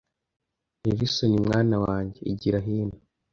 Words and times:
Nelson 0.83 1.33
mwana 1.45 1.75
wanjye 1.85 2.19
igira 2.31 2.59
hino 2.65 2.97